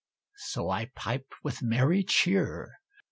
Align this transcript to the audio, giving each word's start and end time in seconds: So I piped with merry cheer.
So 0.47 0.71
I 0.71 0.89
piped 0.95 1.43
with 1.43 1.61
merry 1.61 2.03
cheer. 2.03 2.71